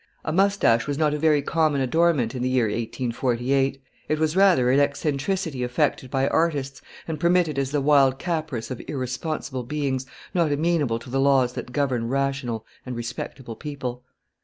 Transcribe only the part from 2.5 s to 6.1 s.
1848. It was rather an eccentricity affected